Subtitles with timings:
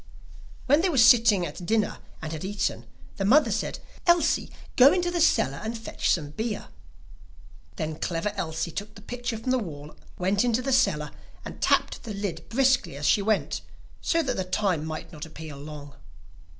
[0.65, 3.77] When they were sitting at dinner and had eaten, the mother said:
[4.07, 6.69] 'Elsie, go into the cellar and fetch some beer.'
[7.75, 11.11] Then Clever Elsie took the pitcher from the wall, went into the cellar,
[11.45, 13.61] and tapped the lid briskly as she went,
[14.01, 15.93] so that the time might not appear long.